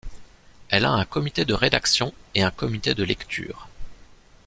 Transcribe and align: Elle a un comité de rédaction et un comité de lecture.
Elle 0.69 0.85
a 0.85 0.93
un 0.93 1.05
comité 1.05 1.45
de 1.45 1.53
rédaction 1.53 2.11
et 2.33 2.41
un 2.41 2.49
comité 2.49 2.95
de 2.95 3.03
lecture. 3.03 3.67